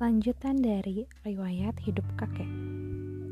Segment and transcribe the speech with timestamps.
[0.00, 2.48] Lanjutan dari riwayat hidup kakek.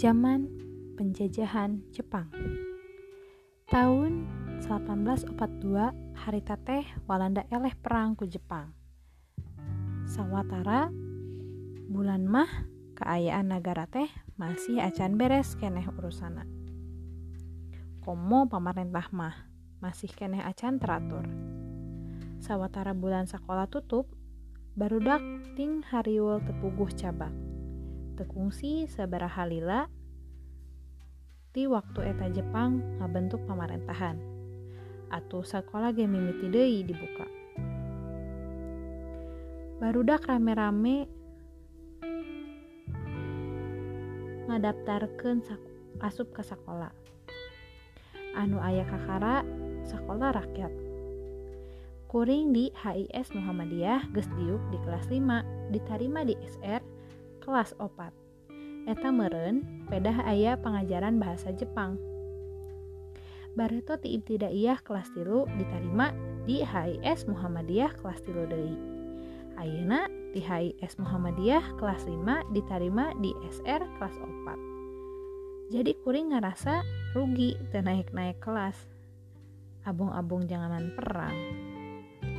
[0.00, 0.48] Zaman
[0.96, 2.24] penjajahan Jepang.
[3.68, 4.24] Tahun
[4.64, 5.36] 1842
[6.24, 8.72] harita teh Walanda eleh perang ku Jepang.
[10.08, 10.88] Sawatara
[11.92, 12.48] bulan mah
[12.96, 14.08] keayaan negara teh
[14.40, 16.48] masih acan beres keneh urusana.
[18.00, 19.52] Komo pemerintah mah
[19.84, 21.28] masih keneh acan teratur.
[22.40, 24.08] Sawatara bulan sekolah tutup,
[24.74, 25.22] barudak
[25.54, 27.30] ting hariwul tepuguh cabak.
[28.18, 29.86] Tekungsi sabaraha lila
[31.54, 34.18] ti waktu eta Jepang ngabentuk pemerintahan
[35.14, 37.26] atau sekolah ge mimiti deui dibuka.
[39.78, 41.06] Barudak rame-rame
[44.50, 45.38] ngadaptarkeun
[46.02, 46.90] asup ke sekolah
[48.34, 49.46] anu ayah kakara
[49.86, 50.83] sekolah rakyat
[52.14, 56.78] kuring di HIS Muhammadiyah geus diuk di kelas 5 diterima di SR
[57.42, 61.98] kelas 4 eta meren pedah ayah pengajaran bahasa Jepang.
[63.58, 66.14] Bareto ti ibtidaiyah kelas tilu diterima
[66.46, 68.78] di HIS Muhammadiyah kelas tilu deui.
[69.58, 76.86] Ayeuna di HIS Muhammadiyah kelas 5 diterima di SR kelas 4 jadi kuring ngerasa
[77.18, 78.78] rugi dan naik-naik kelas.
[79.82, 81.73] Abung-abung janganan perang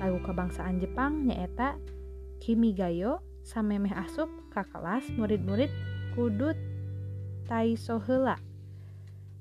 [0.00, 1.76] lagu kebangsaan Jepang nyaeta
[2.40, 5.68] Kimigayo samemeh asup ke kelas murid-murid
[6.16, 6.56] kudu
[7.44, 8.40] taiso heula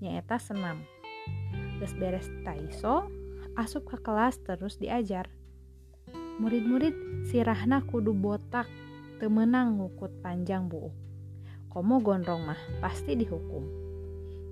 [0.04, 0.84] nyaeta senam.
[1.80, 3.08] Terus beres taiso
[3.56, 5.32] asup ke kelas terus diajar.
[6.44, 8.68] Murid-murid sirahna kudu botak
[9.24, 10.92] temenang ngukut panjang buuk.
[11.72, 13.64] Komo gondrong mah pasti dihukum.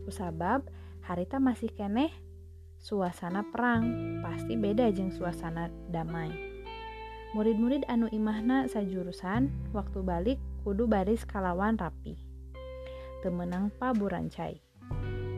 [0.07, 0.63] Usabab
[1.03, 2.11] harita masih keneh
[2.87, 3.83] suasana perang
[4.23, 6.31] pasti beda jeng suasana damai.
[7.35, 12.15] Murid-murid anu imahna sajurusan waktu balik kudu baris kalawan rapi.
[13.19, 14.63] Temenang pa burancai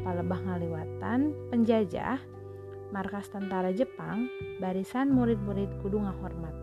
[0.05, 2.21] palebah ngaliwatan penjajah
[2.93, 4.29] markas tentara Jepang
[4.61, 6.53] barisan murid-murid kudu ngahormat.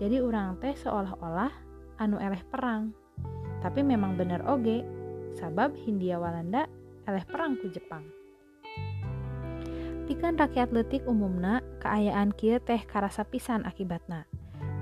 [0.00, 1.52] Jadi orang teh seolah-olah
[2.00, 2.96] anu eleh perang.
[3.60, 4.88] Tapi memang bener oge
[5.36, 6.64] sabab Hindia Walanda
[7.04, 8.23] eleh perang ku Jepang
[10.24, 14.24] pikan rakyat letik umumna keayaan kia teh karasa pisan akibatna.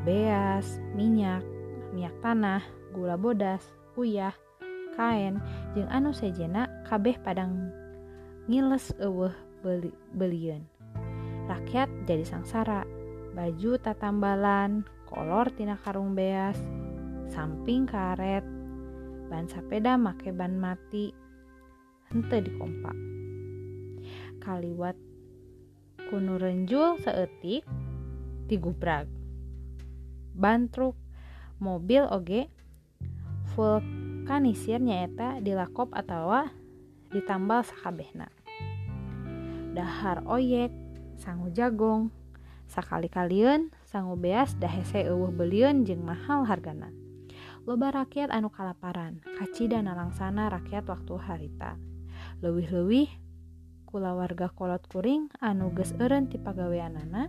[0.06, 1.42] Beas minyak
[1.90, 2.62] minyak tanah
[2.94, 3.58] gula bodas
[3.98, 4.38] uyah
[4.94, 5.42] kain
[5.74, 7.74] jeung anu sejena kabeh padang
[8.46, 9.34] ngiles eueuh
[9.66, 10.62] beli belian
[11.50, 12.86] rakyat jadi sangsara
[13.34, 16.54] baju tatambalan kolor tina karung beas
[17.34, 18.46] samping karet
[19.26, 21.10] ban sepeda make ban mati
[22.14, 22.94] hente dikompak.
[24.38, 24.94] Kaliwat
[26.12, 27.64] kuno renjul seetik
[28.44, 29.08] digubrak.
[30.36, 30.92] Ban truk
[31.56, 32.52] mobil oge
[33.56, 36.44] vulkanisir nyaeta dilakop atau
[37.08, 38.28] ditambal sakabehna.
[39.72, 40.68] Dahar oyek
[41.16, 42.12] sangu jagong
[42.68, 46.92] sakali kalian sangu beas dahese eueuh beliun jeung mahal hargana.
[47.64, 51.80] Loba rakyat anu kalaparan kaci dan langsana rakyat waktu harita.
[52.44, 53.08] Lewih-lewih
[53.92, 57.28] kula warga kolot kuring anu geus eureun ti pagaweanana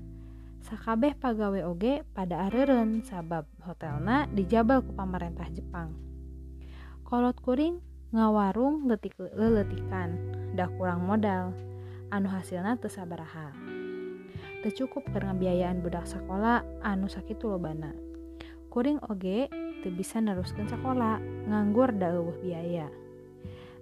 [0.64, 5.92] sakabeh pagawe oge pada areureun sabab hotelna dijabal ku pamarentah Jepang.
[7.04, 7.84] Kolot kuring
[8.16, 10.16] ngawarung letik leletikan
[10.56, 11.52] dah kurang modal
[12.16, 13.52] anu hasilna teu sabaraha.
[14.64, 15.04] Teu cukup
[15.84, 17.92] budak sekolah anu sakitu lobana.
[18.72, 19.52] Kuring oge
[19.84, 21.20] teu bisa neruskeun sekolah
[21.52, 22.88] nganggur da eueuh biaya.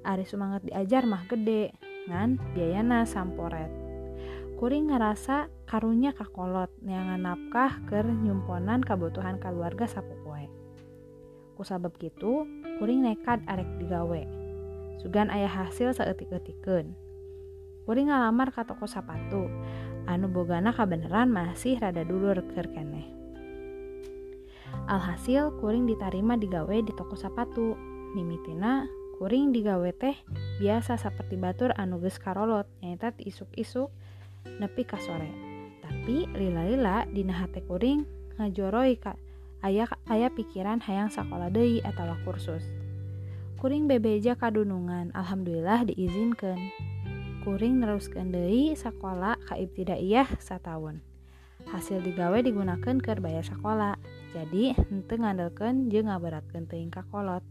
[0.02, 3.72] Ari semangat diajar mah gede ngan biayana samporet
[4.60, 10.52] kuring ngerasa karunya kakolot neangan nafkah ker nyumponan kebutuhan keluarga sapopoe
[11.62, 12.50] kusabab gitu
[12.82, 14.26] kuring nekat arek digawe.
[14.98, 16.98] Sugan ayah hasil saeutik-eutikeun.
[17.86, 19.46] Kuring ngalamar ka toko sepatu
[20.10, 23.06] anu bogana kabeneran masih rada dulur ker keneh.
[24.90, 27.78] Alhasil kuring diterima digawe di toko sepatu
[28.18, 28.90] mimitina
[29.22, 30.18] kuring digawe teh
[30.58, 33.94] biasa seperti batur anuges karolot nyaeta isuk-isuk
[34.58, 35.30] nepi ka sore.
[35.86, 38.02] Tapi lila-lila dina hate kuring
[38.42, 39.14] ngajoroi ka
[39.62, 42.66] aya aya pikiran hayang sakola deui atawa kursus.
[43.62, 46.58] Kuring bebeja kadunungan alhamdulillah diizinkan
[47.46, 50.98] kuring neruskan deui sakola ka ibtidaiyah satahun
[51.70, 54.02] hasil digawe digunakan ke bayar sekolah
[54.34, 57.46] jadi henteu ngandelkeun jeung je teuing ka kolot.